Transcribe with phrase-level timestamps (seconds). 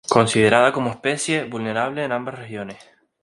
[0.09, 2.79] Considerada como especie vulnerable en ambas regiones.